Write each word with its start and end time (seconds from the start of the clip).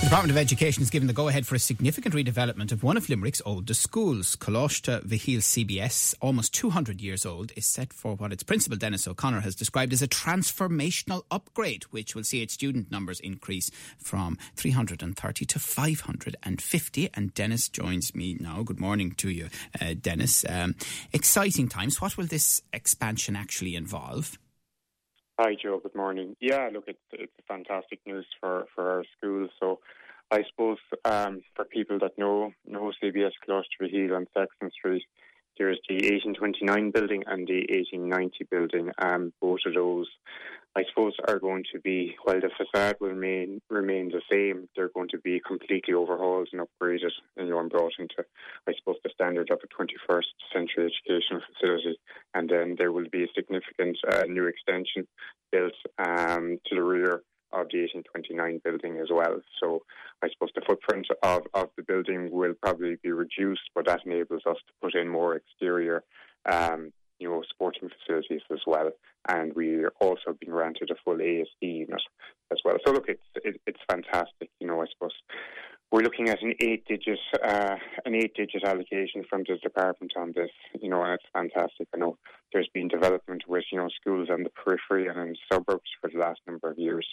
The 0.00 0.06
Department 0.06 0.30
of 0.30 0.38
Education 0.38 0.80
has 0.80 0.88
given 0.88 1.08
the 1.08 1.12
go-ahead 1.12 1.46
for 1.46 1.54
a 1.54 1.58
significant 1.58 2.14
redevelopment 2.14 2.72
of 2.72 2.82
one 2.82 2.96
of 2.96 3.10
Limerick's 3.10 3.42
oldest 3.44 3.82
schools. 3.82 4.34
Coláiste 4.34 5.04
Mhichíl 5.06 5.40
CBS, 5.40 6.14
almost 6.22 6.54
200 6.54 7.02
years 7.02 7.26
old, 7.26 7.52
is 7.54 7.66
set 7.66 7.92
for 7.92 8.14
what 8.14 8.32
its 8.32 8.42
principal 8.42 8.78
Dennis 8.78 9.06
O'Connor 9.06 9.40
has 9.40 9.54
described 9.54 9.92
as 9.92 10.00
a 10.00 10.08
transformational 10.08 11.24
upgrade, 11.30 11.82
which 11.90 12.14
will 12.14 12.24
see 12.24 12.40
its 12.40 12.54
student 12.54 12.90
numbers 12.90 13.20
increase 13.20 13.70
from 13.98 14.38
330 14.56 15.44
to 15.44 15.58
550. 15.58 17.10
And 17.12 17.34
Dennis 17.34 17.68
joins 17.68 18.14
me 18.14 18.38
now. 18.40 18.62
Good 18.62 18.80
morning 18.80 19.12
to 19.18 19.28
you, 19.28 19.50
uh, 19.82 19.94
Dennis. 20.00 20.46
Um, 20.48 20.76
exciting 21.12 21.68
times. 21.68 22.00
What 22.00 22.16
will 22.16 22.26
this 22.26 22.62
expansion 22.72 23.36
actually 23.36 23.76
involve? 23.76 24.38
Hi, 25.42 25.54
Joe. 25.54 25.80
Good 25.82 25.94
morning. 25.94 26.36
Yeah, 26.38 26.68
look, 26.70 26.84
it's 26.86 26.98
it's 27.12 27.32
fantastic 27.48 28.00
news 28.06 28.26
for 28.38 28.66
for 28.74 28.90
our 28.90 29.04
schools. 29.16 29.48
So, 29.58 29.80
I 30.30 30.42
suppose 30.50 30.76
um, 31.06 31.40
for 31.56 31.64
people 31.64 31.98
that 32.00 32.18
know 32.18 32.52
know 32.66 32.92
CBS 33.02 33.32
Coláiste 33.42 33.80
Mhichíl 33.80 34.14
on 34.14 34.26
Sexton 34.36 34.70
Street, 34.70 35.04
there's 35.60 35.78
the 35.90 35.96
1829 35.96 36.90
building 36.90 37.22
and 37.26 37.46
the 37.46 37.66
1890 37.68 38.44
building. 38.50 38.90
Um, 38.98 39.32
both 39.42 39.60
of 39.66 39.74
those 39.74 40.08
I 40.76 40.84
suppose, 40.88 41.14
are 41.26 41.40
going 41.40 41.64
to 41.72 41.80
be, 41.80 42.14
while 42.22 42.40
the 42.40 42.48
facade 42.56 42.96
will 43.00 43.08
remain 43.08 43.60
remain 43.70 44.08
the 44.10 44.22
same, 44.30 44.68
they're 44.76 44.90
going 44.94 45.08
to 45.08 45.18
be 45.18 45.40
completely 45.44 45.94
overhauled 45.94 46.48
and 46.52 46.62
upgraded, 46.62 47.10
and, 47.36 47.48
you 47.48 47.54
know, 47.54 47.68
brought 47.68 47.94
into, 47.98 48.24
I 48.68 48.72
suppose, 48.78 48.96
the 49.02 49.10
standard 49.12 49.50
of 49.50 49.58
a 49.64 49.66
21st 49.66 50.26
century 50.52 50.92
educational 50.92 51.40
facility. 51.52 51.98
And 52.34 52.48
then 52.48 52.76
there 52.78 52.92
will 52.92 53.08
be 53.10 53.24
a 53.24 53.32
significant 53.34 53.98
uh, 54.12 54.22
new 54.28 54.46
extension 54.46 55.08
built 55.50 55.74
um, 55.98 56.60
to 56.66 56.76
the 56.76 56.82
rear 56.82 57.22
of 57.52 57.68
the 57.70 57.80
1829 57.80 58.60
building 58.64 58.98
as 59.00 59.08
well. 59.10 59.40
So 59.62 59.82
I 60.22 60.28
suppose 60.32 60.50
the 60.54 60.62
footprint 60.66 61.06
of, 61.22 61.42
of 61.54 61.70
the 61.76 61.82
building 61.82 62.30
will 62.30 62.54
probably 62.60 62.96
be 63.02 63.12
reduced, 63.12 63.70
but 63.74 63.86
that 63.86 64.06
enables 64.06 64.42
us 64.46 64.56
to 64.56 64.72
put 64.82 64.94
in 64.94 65.08
more 65.08 65.36
exterior 65.36 66.04
um, 66.50 66.92
you 67.20 67.28
know, 67.28 67.42
sporting 67.48 67.88
facilities 67.88 68.40
as 68.50 68.60
well. 68.66 68.90
And 69.28 69.54
we 69.54 69.84
are 69.84 69.92
also 70.00 70.34
being 70.40 70.52
granted 70.52 70.90
a 70.90 70.94
full 71.04 71.18
ASD 71.18 71.44
unit 71.60 72.02
as 72.50 72.58
well. 72.64 72.76
So 72.84 72.92
look, 72.92 73.04
it's 73.08 73.22
it, 73.44 73.60
it's 73.66 73.80
fantastic. 73.88 74.48
You 74.58 74.66
know, 74.66 74.80
I 74.80 74.86
suppose 74.92 75.12
we're 75.90 76.02
looking 76.02 76.28
at 76.28 76.42
an 76.42 76.54
eight-digit 76.60 77.18
uh, 77.42 77.76
an 78.04 78.14
eight-digit 78.14 78.64
allocation 78.64 79.24
from 79.28 79.44
the 79.48 79.56
department 79.56 80.12
on 80.16 80.32
this. 80.34 80.50
You 80.80 80.88
know, 80.88 81.02
and 81.02 81.14
it's 81.14 81.24
fantastic. 81.32 81.88
I 81.94 81.98
know 81.98 82.16
there's 82.52 82.68
been 82.72 82.88
development 82.88 83.44
with 83.48 83.64
you 83.72 83.78
know 83.78 83.88
schools 84.00 84.28
on 84.30 84.44
the 84.44 84.50
periphery 84.50 85.08
and 85.08 85.18
in 85.18 85.36
suburbs 85.52 85.90
for 86.00 86.10
the 86.10 86.18
last 86.18 86.40
number 86.46 86.70
of 86.70 86.78
years. 86.78 87.06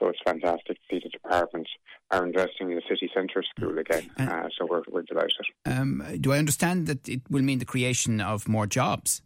So 0.00 0.08
it's 0.08 0.18
fantastic 0.24 0.76
to 0.76 0.82
see 0.90 1.00
the 1.02 1.10
department 1.10 1.68
are 2.10 2.26
investing 2.26 2.70
in 2.70 2.76
the 2.76 2.82
city 2.88 3.10
centre 3.14 3.42
school 3.42 3.78
again. 3.78 4.10
Uh, 4.18 4.48
so 4.58 4.66
we're 4.68 4.82
we're 4.88 5.02
delighted. 5.02 5.46
Um, 5.64 6.02
do 6.20 6.32
I 6.32 6.38
understand 6.38 6.86
that 6.86 7.08
it 7.08 7.22
will 7.30 7.42
mean 7.42 7.58
the 7.58 7.64
creation 7.64 8.20
of 8.20 8.48
more 8.48 8.66
jobs? 8.66 9.22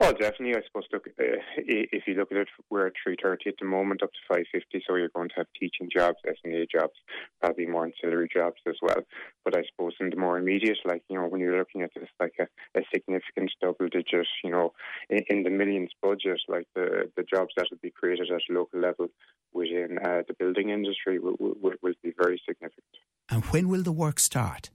Oh, 0.00 0.12
definitely. 0.12 0.56
I 0.56 0.62
suppose. 0.66 0.84
Look, 0.92 1.06
uh, 1.06 1.38
if 1.56 2.06
you 2.06 2.14
look 2.14 2.32
at 2.32 2.38
it, 2.38 2.48
we're 2.68 2.88
at 2.88 2.94
three 3.02 3.16
thirty 3.20 3.48
at 3.48 3.56
the 3.60 3.66
moment, 3.66 4.02
up 4.02 4.10
to 4.10 4.34
five 4.34 4.44
fifty. 4.50 4.82
So 4.86 4.96
you're 4.96 5.08
going 5.10 5.28
to 5.30 5.34
have 5.36 5.46
teaching 5.58 5.88
jobs, 5.94 6.18
SNA 6.26 6.66
jobs, 6.70 6.94
probably 7.40 7.66
more 7.66 7.86
ancillary 7.86 8.28
jobs 8.32 8.60
as 8.66 8.74
well. 8.82 9.02
But 9.44 9.56
I 9.56 9.62
suppose 9.70 9.94
in 10.00 10.10
the 10.10 10.16
more 10.16 10.38
immediate, 10.38 10.78
like 10.84 11.02
you 11.08 11.18
know, 11.18 11.28
when 11.28 11.40
you're 11.40 11.58
looking 11.58 11.82
at 11.82 11.90
this, 11.94 12.08
like 12.18 12.34
a, 12.40 12.44
a 12.78 12.82
significant 12.92 13.52
double 13.60 13.88
digit, 13.88 14.26
you 14.42 14.50
know, 14.50 14.72
in, 15.10 15.22
in, 15.28 15.42
the 15.44 15.50
millions 15.50 15.90
budget, 16.02 16.40
like 16.48 16.66
the 16.74 17.10
the 17.16 17.22
jobs 17.22 17.52
that 17.56 17.66
will 17.70 17.78
be 17.80 17.90
created 17.90 18.30
at 18.30 18.40
a 18.50 18.52
local 18.52 18.80
level 18.80 19.08
within 19.52 19.98
uh, 20.04 20.22
the 20.26 20.34
building 20.34 20.70
industry 20.70 21.20
will, 21.20 21.36
will, 21.38 21.74
will 21.82 21.94
be 22.02 22.12
very 22.18 22.40
significant. 22.46 22.84
And 23.30 23.44
when 23.46 23.68
will 23.68 23.82
the 23.82 23.92
work 23.92 24.18
start? 24.18 24.70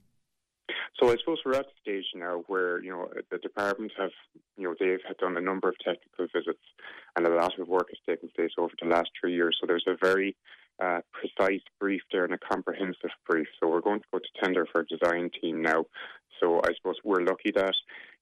So 0.98 1.10
I 1.10 1.16
suppose 1.18 1.38
we're 1.44 1.54
at 1.54 1.66
the 1.66 1.80
stage 1.80 2.04
now 2.14 2.44
where 2.46 2.82
you 2.82 2.90
know 2.90 3.08
the 3.30 3.38
department 3.38 3.92
have 3.98 4.10
you 4.60 4.68
know 4.68 4.74
they've 4.78 5.00
had 5.06 5.16
done 5.16 5.36
a 5.38 5.40
number 5.40 5.68
of 5.70 5.78
technical 5.78 6.26
visits, 6.32 6.64
and 7.16 7.26
a 7.26 7.34
lot 7.34 7.58
of 7.58 7.66
work 7.66 7.88
has 7.88 7.98
taken 8.06 8.28
place 8.36 8.52
over 8.58 8.72
the 8.80 8.88
last 8.88 9.10
three 9.18 9.34
years. 9.34 9.56
So 9.58 9.66
there's 9.66 9.86
a 9.88 9.96
very 10.00 10.36
uh, 10.78 11.00
precise 11.12 11.62
brief 11.80 12.02
there 12.12 12.24
and 12.24 12.34
a 12.34 12.38
comprehensive 12.38 13.10
brief. 13.26 13.48
So 13.58 13.68
we're 13.68 13.80
going 13.80 14.00
to 14.00 14.06
go 14.12 14.18
to 14.18 14.42
tender 14.42 14.66
for 14.70 14.82
a 14.82 14.86
design 14.86 15.30
team 15.40 15.62
now. 15.62 15.86
So 16.38 16.60
I 16.64 16.72
suppose 16.76 16.96
we're 17.02 17.24
lucky 17.24 17.52
that 17.54 17.74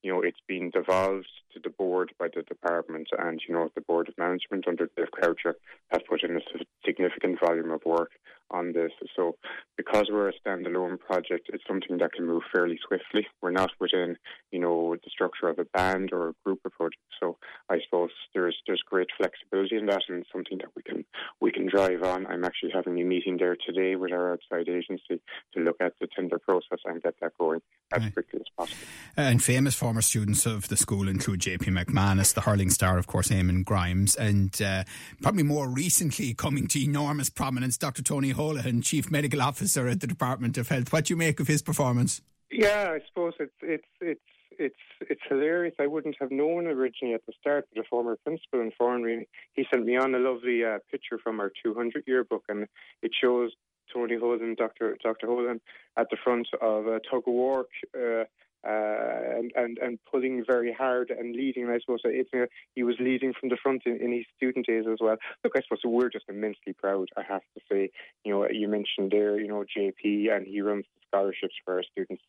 you 0.02 0.12
know 0.12 0.22
it's 0.22 0.40
been 0.46 0.70
devolved 0.70 1.28
to 1.54 1.60
the 1.62 1.70
board 1.70 2.12
by 2.20 2.28
the 2.34 2.42
department, 2.42 3.08
and 3.18 3.40
you 3.46 3.54
know 3.54 3.68
the 3.74 3.80
board 3.80 4.08
of 4.08 4.16
management 4.16 4.68
under 4.68 4.88
Dave 4.96 5.10
Croucher 5.10 5.56
have 5.90 6.02
put 6.08 6.22
in 6.22 6.36
a 6.36 6.40
significant 6.86 7.40
volume 7.40 7.72
of 7.72 7.84
work 7.84 8.12
on 8.50 8.72
this. 8.72 8.92
So 9.16 9.36
because 9.76 10.06
we're 10.10 10.28
a 10.28 10.32
standalone 10.44 10.98
project, 10.98 11.50
it's 11.52 11.64
something 11.66 11.98
that 11.98 12.12
can 12.12 12.26
move 12.26 12.42
fairly 12.52 12.78
swiftly. 12.86 13.26
We're 13.42 13.50
not 13.50 13.70
within, 13.80 14.16
you 14.50 14.58
know, 14.58 14.96
the 14.96 15.10
structure 15.10 15.48
of 15.48 15.58
a 15.58 15.64
band 15.76 16.10
or 16.12 16.30
a 16.30 16.34
group 16.44 16.60
of 16.64 16.72
projects. 16.72 17.02
So 17.20 17.36
I 17.68 17.78
suppose 17.84 18.10
there's 18.34 18.56
there's 18.66 18.82
great 18.86 19.08
flexibility 19.16 19.76
in 19.76 19.86
that 19.86 20.02
and 20.08 20.24
something 20.32 20.58
that 20.58 20.70
we 20.76 20.82
can 20.82 21.04
we 21.40 21.52
can 21.52 21.68
drive 21.68 22.02
on. 22.02 22.26
I'm 22.26 22.44
actually 22.44 22.72
having 22.74 23.00
a 23.00 23.04
meeting 23.04 23.36
there 23.38 23.56
today 23.66 23.96
with 23.96 24.12
our 24.12 24.32
outside 24.32 24.68
agency 24.68 25.20
to 25.54 25.60
look 25.60 25.76
at 25.80 25.94
the 26.00 26.08
tender 26.14 26.38
process 26.38 26.78
and 26.84 27.02
get 27.02 27.14
that 27.20 27.32
going 27.38 27.60
as 27.92 28.02
right. 28.02 28.12
quickly 28.12 28.40
as 28.40 28.46
possible. 28.56 28.78
And 29.16 29.42
famous 29.42 29.74
former 29.74 30.02
students 30.02 30.46
of 30.46 30.68
the 30.68 30.76
school 30.76 31.08
include 31.08 31.40
JP 31.40 31.84
McManus, 31.84 32.34
the 32.34 32.42
hurling 32.42 32.70
star, 32.70 32.98
of 32.98 33.06
course, 33.06 33.28
Eamon 33.28 33.64
Grimes, 33.64 34.14
and 34.14 34.60
uh, 34.62 34.84
probably 35.22 35.42
more 35.42 35.68
recently 35.68 36.34
coming 36.34 36.66
to 36.68 36.82
enormous 36.82 37.30
prominence, 37.30 37.76
Dr. 37.76 38.02
Tony 38.02 38.32
Holohan, 38.32 38.84
Chief 38.84 39.10
Medical 39.10 39.42
Officer 39.42 39.88
at 39.88 40.00
the 40.00 40.06
Department 40.06 40.58
of 40.58 40.68
Health. 40.68 40.92
What 40.92 41.06
do 41.06 41.14
you 41.14 41.16
make 41.16 41.40
of 41.40 41.48
his 41.48 41.62
performance? 41.62 42.20
Yeah, 42.50 42.92
I 42.92 43.00
suppose 43.06 43.34
it's 43.38 43.52
it's 43.62 43.84
it's 44.00 44.20
it's 44.58 44.76
it's 45.00 45.20
hilarious. 45.28 45.74
I 45.78 45.86
wouldn't 45.86 46.16
have 46.20 46.30
known 46.30 46.66
originally 46.66 47.14
at 47.14 47.24
the 47.26 47.32
start, 47.40 47.66
but 47.72 47.80
a 47.84 47.88
former 47.88 48.16
principal 48.24 48.60
informed 48.60 49.04
me. 49.04 49.26
He 49.52 49.66
sent 49.70 49.84
me 49.84 49.96
on 49.96 50.14
a 50.14 50.18
lovely 50.18 50.64
uh, 50.64 50.78
picture 50.90 51.18
from 51.22 51.40
our 51.40 51.52
200 51.62 52.04
yearbook, 52.06 52.44
and 52.48 52.66
it 53.02 53.12
shows 53.20 53.52
Tony 53.92 54.16
Holohan, 54.16 54.56
Dr. 54.56 54.96
Dr. 55.02 55.26
Holohan, 55.26 55.60
at 55.96 56.08
the 56.10 56.16
front 56.22 56.48
of 56.60 56.86
a 56.86 57.00
tug 57.10 57.22
of 57.26 57.34
war. 57.34 57.66
Uh, 57.94 58.24
uh, 58.66 59.38
and, 59.38 59.52
and 59.54 59.78
and 59.78 59.98
pulling 60.10 60.44
very 60.44 60.72
hard 60.72 61.10
and 61.10 61.34
leading. 61.34 61.68
I 61.70 61.78
suppose 61.78 62.00
it's, 62.04 62.28
uh, 62.34 62.46
he 62.74 62.82
was 62.82 62.96
leading 62.98 63.32
from 63.38 63.50
the 63.50 63.56
front 63.62 63.82
in, 63.86 64.00
in, 64.00 64.12
his 64.12 64.26
student 64.36 64.66
days 64.66 64.84
as 64.90 64.98
well. 65.00 65.16
Look, 65.44 65.52
I 65.56 65.62
suppose 65.62 65.78
we're 65.84 66.10
just 66.10 66.24
immensely 66.28 66.72
proud. 66.76 67.08
I 67.16 67.22
have 67.22 67.42
to 67.54 67.60
say, 67.70 67.90
you 68.24 68.32
know, 68.32 68.48
you 68.50 68.66
mentioned 68.66 69.12
there, 69.12 69.38
you 69.38 69.46
know, 69.46 69.64
JP, 69.64 70.34
and 70.34 70.44
he 70.44 70.60
runs 70.60 70.86
the 70.92 71.00
scholarships 71.06 71.54
for 71.64 71.74
our 71.74 71.84
students. 71.84 72.22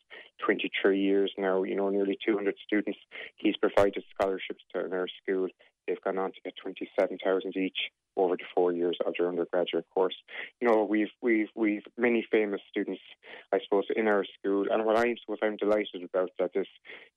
Twenty 0.44 0.70
three 0.80 1.00
years 1.00 1.32
now, 1.36 1.64
you 1.64 1.74
know, 1.74 1.88
nearly 1.88 2.16
two 2.24 2.36
hundred 2.36 2.54
students. 2.64 3.00
He's 3.34 3.56
provided 3.56 4.04
scholarships 4.14 4.62
to 4.72 4.88
our 4.90 5.08
school. 5.22 5.48
They've 5.88 6.00
gone 6.00 6.18
on 6.18 6.30
to 6.30 6.40
get 6.44 6.54
twenty 6.62 6.88
seven 6.98 7.18
thousand 7.22 7.56
each 7.56 7.90
over 8.24 8.36
the 8.36 8.44
four 8.54 8.72
years 8.72 8.98
of 9.04 9.14
their 9.18 9.28
undergraduate 9.28 9.86
course. 9.94 10.16
You 10.60 10.68
know, 10.68 10.84
we've 10.84 11.10
we've 11.22 11.48
we've 11.54 11.82
many 11.96 12.26
famous 12.30 12.60
students, 12.70 13.02
I 13.52 13.58
suppose, 13.64 13.84
in 13.94 14.08
our 14.08 14.24
school, 14.38 14.66
and 14.70 14.84
what 14.84 14.96
I 14.96 15.14
suppose 15.20 15.38
I'm 15.42 15.56
delighted 15.56 16.02
about 16.02 16.30
that 16.38 16.52
this 16.54 16.68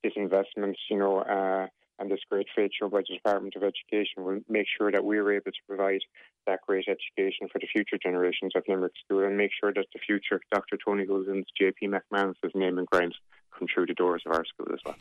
this 0.04 0.14
investment, 0.16 0.78
you 0.90 0.98
know. 0.98 1.20
Uh, 1.20 1.68
and 2.00 2.10
this 2.10 2.20
great 2.30 2.48
faith 2.56 2.72
by 2.82 3.02
the 3.08 3.16
Department 3.16 3.56
of 3.56 3.64
Education 3.64 4.24
will 4.24 4.40
make 4.50 4.66
sure 4.78 4.92
that 4.92 5.06
we're 5.06 5.32
able 5.32 5.52
to 5.52 5.68
provide 5.68 6.02
that 6.48 6.60
great 6.68 6.86
education 6.88 7.48
for 7.52 7.60
the 7.60 7.68
future 7.68 7.98
generations 8.02 8.54
of 8.56 8.64
Limerick 8.68 8.94
School 9.06 9.24
and 9.24 9.38
make 9.38 9.52
sure 9.58 9.72
that 9.72 9.86
the 9.94 10.00
future 10.00 10.42
Dr. 10.52 10.78
Tony 10.84 11.06
Holohan's, 11.06 11.46
JP 11.62 11.94
McManus' 12.12 12.56
name 12.56 12.80
and 12.80 12.88
Grimes 12.88 13.16
come 13.58 13.68
through 13.74 13.86
the 13.86 13.94
doors 13.94 14.24
of 14.26 14.34
our 14.34 14.44
school 14.46 14.74
as 14.74 14.80
well. 14.84 14.96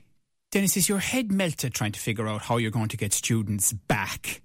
Dennis, 0.51 0.77
is 0.77 0.89
your 0.89 0.99
head 0.99 1.33
melted 1.33 1.73
trying 1.73 1.93
to 1.93 2.01
figure 2.01 2.29
out 2.29 2.43
how 2.43 2.59
you're 2.59 2.71
going 2.71 2.91
to 2.91 2.97
get 2.99 3.15
students 3.15 3.73
back 3.73 4.43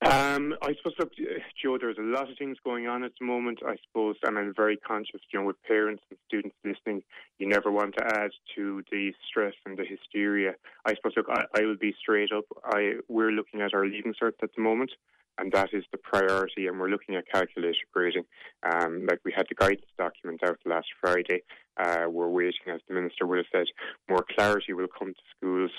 um, 0.00 0.54
I 0.62 0.74
suppose, 0.76 0.94
look, 0.98 1.12
Joe, 1.60 1.76
there's 1.76 1.98
a 1.98 2.02
lot 2.02 2.30
of 2.30 2.38
things 2.38 2.56
going 2.62 2.86
on 2.86 3.02
at 3.02 3.12
the 3.18 3.26
moment, 3.26 3.58
I 3.66 3.74
suppose, 3.86 4.14
and 4.22 4.38
I'm 4.38 4.54
very 4.54 4.76
conscious, 4.76 5.20
you 5.32 5.40
know, 5.40 5.46
with 5.46 5.60
parents 5.64 6.04
and 6.08 6.18
students 6.28 6.54
listening, 6.64 7.02
you 7.38 7.48
never 7.48 7.72
want 7.72 7.96
to 7.98 8.04
add 8.04 8.30
to 8.54 8.82
the 8.92 9.12
stress 9.28 9.54
and 9.66 9.76
the 9.76 9.84
hysteria. 9.84 10.52
I 10.84 10.94
suppose, 10.94 11.14
look, 11.16 11.26
I, 11.28 11.44
I 11.56 11.62
will 11.62 11.76
be 11.76 11.94
straight 11.98 12.30
up. 12.32 12.44
I 12.64 12.94
We're 13.08 13.32
looking 13.32 13.60
at 13.60 13.74
our 13.74 13.86
leaving 13.86 14.14
cert 14.14 14.34
at 14.40 14.50
the 14.54 14.62
moment, 14.62 14.92
and 15.38 15.50
that 15.52 15.70
is 15.72 15.84
the 15.90 15.98
priority, 15.98 16.68
and 16.68 16.78
we're 16.78 16.90
looking 16.90 17.16
at 17.16 17.28
calculated 17.32 17.76
grading. 17.92 18.24
Um, 18.62 19.06
like 19.08 19.20
we 19.24 19.32
had 19.32 19.46
the 19.48 19.54
guidance 19.54 19.90
document 19.96 20.42
out 20.44 20.58
last 20.64 20.88
Friday. 21.00 21.42
Uh, 21.78 22.06
we're 22.10 22.28
waiting, 22.28 22.68
as 22.72 22.80
the 22.88 22.94
Minister 22.94 23.26
would 23.26 23.38
have 23.38 23.46
said, 23.52 23.66
more 24.08 24.24
clarity 24.36 24.72
will 24.72 24.88
come 24.88 25.14
to 25.14 25.20
schools 25.36 25.70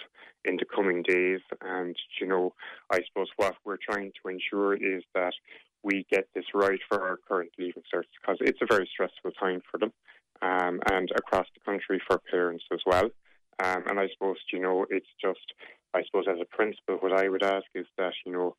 in 0.46 0.56
the 0.56 0.66
coming 0.66 1.04
days. 1.04 1.42
And, 1.62 1.96
you 2.22 2.28
know, 2.28 2.54
I 2.90 3.00
suppose 3.08 3.28
what 3.36 3.56
we're 3.66 3.78
trying 3.78 4.12
to 4.22 4.30
ensure 4.30 4.76
is 4.76 5.04
that 5.14 5.34
we 5.84 6.06
get 6.10 6.28
this 6.34 6.46
right 6.54 6.80
for 6.88 7.02
our 7.02 7.18
current 7.28 7.52
leaving 7.58 7.84
certs 7.94 8.12
because 8.22 8.38
it's 8.42 8.62
a 8.62 8.66
very 8.66 8.90
stressful 8.92 9.32
time 9.32 9.62
for 9.70 9.78
them 9.78 9.92
um, 10.42 10.80
and 10.92 11.10
across 11.12 11.48
the 11.54 11.62
country 11.70 12.02
for 12.08 12.20
parents 12.32 12.64
as 12.72 12.80
well. 12.86 13.10
Um, 13.64 13.84
and 13.88 14.00
I 14.00 14.08
suppose, 14.14 14.38
you 14.54 14.60
know, 14.60 14.86
it's 14.90 15.08
just, 15.22 15.54
I 15.94 16.04
suppose 16.06 16.26
as 16.30 16.40
a 16.42 16.56
principal, 16.56 16.96
what 16.98 17.14
I 17.14 17.28
would 17.28 17.44
ask 17.44 17.66
is 17.76 17.86
that, 17.98 18.14
you 18.26 18.32
know, 18.32 18.56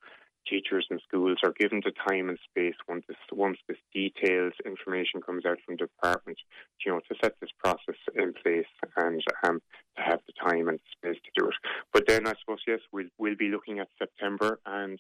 teachers 0.49 0.87
and 0.91 1.01
schools 1.07 1.39
are 1.43 1.53
given 1.59 1.81
the 1.85 1.93
time 2.09 2.29
and 2.29 2.39
space 2.49 2.75
once 2.89 3.05
this, 3.09 3.17
once 3.33 3.59
this 3.69 3.79
detailed 3.95 4.53
information 4.65 5.21
comes 5.21 5.45
out 5.47 5.59
from 5.65 5.77
the 5.77 5.87
department, 5.87 6.39
you 6.85 6.93
know, 6.93 7.01
to 7.09 7.15
set 7.23 7.35
this 7.41 7.51
process 7.63 7.97
in 8.15 8.33
place 8.43 8.67
and 8.97 9.23
um, 9.45 9.61
to 9.97 10.03
have 10.03 10.21
the 10.27 10.33
time 10.51 10.69
and 10.69 10.81
space 10.97 11.19
to 11.25 11.41
do 11.41 11.49
it. 11.49 11.55
But 11.93 12.07
then 12.07 12.27
I 12.27 12.35
suppose, 12.41 12.61
yes, 12.67 12.81
we'll, 12.93 13.09
we'll 13.19 13.37
be 13.37 13.49
looking 13.49 13.79
at 13.79 13.89
September 13.99 14.61
and 14.67 14.99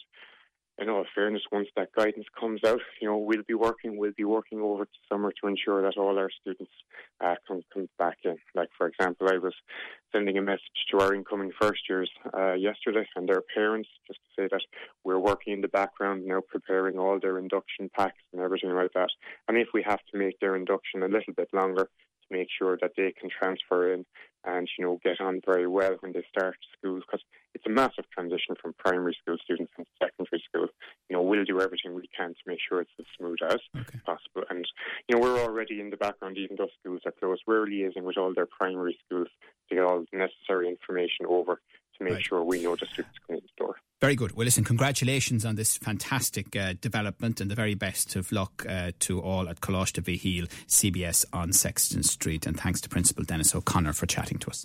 in 0.81 0.89
all 0.89 1.05
fairness, 1.15 1.43
once 1.53 1.69
that 1.77 1.93
guidance 1.97 2.27
comes 2.39 2.61
out, 2.65 2.81
you 3.01 3.09
know, 3.09 3.19
we'll 3.19 3.43
be 3.47 3.55
working, 3.55 3.99
we'll 3.99 4.13
be 4.17 4.25
working 4.25 4.61
over 4.61 4.85
the 4.85 4.99
summer 5.09 5.33
to 5.41 5.49
ensure 5.49 5.83
that 5.83 5.99
all 5.99 6.19
our 6.19 6.31
students 6.41 6.73
uh, 7.21 7.35
come, 7.47 7.63
come 7.73 7.89
back 7.99 8.19
in. 8.25 8.37
Like, 8.55 8.71
for 8.77 8.87
example, 8.87 9.29
I 9.31 9.39
was 9.39 9.55
sending 10.13 10.39
a 10.39 10.43
message 10.43 10.61
to 10.91 11.01
our 11.01 11.15
incoming 11.15 11.53
first 11.61 11.83
years 11.89 12.11
uh, 12.37 12.55
yesterday 12.55 13.07
and 13.15 13.29
their 13.29 13.43
parents 13.55 13.89
just 14.07 14.21
to 14.21 14.43
say 14.43 14.49
that 14.51 14.63
we're 15.05 15.19
working 15.19 15.53
in 15.53 15.61
the 15.61 15.69
background 15.69 16.25
now, 16.25 16.41
preparing 16.49 16.99
all 16.99 17.19
their 17.21 17.39
induction 17.39 17.91
packs 17.95 18.23
and 18.33 18.43
everything 18.43 18.75
like 18.75 18.93
that. 18.95 19.11
And 19.49 19.57
if 19.59 19.69
we 19.75 19.83
have 19.83 20.01
to 20.13 20.19
make 20.19 20.41
their 20.41 20.57
induction 20.57 21.03
a 21.03 21.09
little 21.09 21.35
bit 21.37 21.49
longer, 21.53 21.85
to 21.85 22.39
make 22.39 22.49
sure 22.57 22.79
that 22.81 22.93
they 22.97 23.13
can 23.19 23.31
transfer 23.31 23.93
in 23.93 24.05
and 24.45 24.69
you 24.79 24.85
know 24.85 24.99
get 25.05 25.21
on 25.21 25.41
very 25.45 25.67
well 25.67 25.97
when 26.01 26.13
they 26.13 26.25
start 26.29 26.57
school 26.79 26.97
because 27.01 27.23
it's 27.61 27.71
a 27.71 27.75
massive 27.75 28.09
transition 28.11 28.55
from 28.61 28.75
primary 28.79 29.17
school 29.21 29.37
students 29.45 29.73
into 29.77 29.91
secondary 30.03 30.43
school. 30.49 30.69
You 31.09 31.17
know, 31.17 31.23
we'll 31.23 31.45
do 31.45 31.61
everything 31.61 31.95
we 31.95 32.09
can 32.17 32.31
to 32.31 32.41
make 32.47 32.59
sure 32.67 32.81
it's 32.81 32.91
as 32.99 33.07
smooth 33.19 33.39
as 33.47 33.59
okay. 33.77 33.99
possible. 34.07 34.45
And 34.49 34.67
you 35.09 35.17
know, 35.17 35.23
we're 35.23 35.41
already 35.43 35.81
in 35.81 35.91
the 35.91 35.97
background, 35.97 36.39
even 36.39 36.57
though 36.57 36.69
schools 36.81 37.03
are 37.05 37.13
closed. 37.13 37.43
We're 37.47 37.67
liaising 37.67 38.03
with 38.03 38.17
all 38.17 38.33
their 38.35 38.47
primary 38.47 38.99
schools 39.05 39.29
to 39.69 39.75
get 39.75 39.85
all 39.85 40.05
the 40.11 40.19
necessary 40.19 40.69
information 40.69 41.27
over 41.29 41.61
to 41.99 42.05
make 42.05 42.15
right. 42.15 42.25
sure 42.25 42.43
we 42.43 42.63
know 42.63 42.77
the 42.77 42.87
students 42.87 43.19
coming 43.27 43.43
in 43.43 43.49
the 43.57 43.65
door. 43.65 43.77
Very 44.01 44.17
good. 44.17 44.33
Well, 44.33 44.47
listen, 44.47 44.65
congratulations 44.65 45.45
on 45.45 45.57
this 45.57 45.77
fantastic 45.77 46.57
uh, 46.57 46.73
development 46.81 47.43
and 47.43 47.51
the 47.51 47.55
very 47.55 47.75
best 47.75 48.17
of 48.17 48.33
luck 48.33 48.65
uh, 48.67 48.93
to 49.01 49.21
all 49.21 49.49
at 49.51 49.61
Coláiste 49.61 50.01
Mhichíl 50.03 50.49
CBS 50.67 51.27
on 51.35 51.53
Sexton 51.53 52.03
Street. 52.03 52.47
And 52.47 52.59
thanks 52.59 52.81
to 52.81 52.89
Principal 52.89 53.25
Dennis 53.25 53.55
O'Connor 53.55 53.93
for 53.93 54.07
chatting 54.07 54.39
to 54.39 54.51
us. 54.51 54.65